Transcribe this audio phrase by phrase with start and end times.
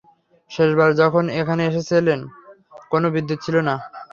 [0.51, 2.19] শেষবার যখন এখানে এসেছিলাম,
[2.91, 3.75] কোনো বিদ্যুৎ ছিল না।